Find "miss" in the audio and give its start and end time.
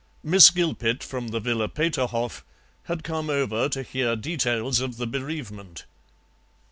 0.23-0.49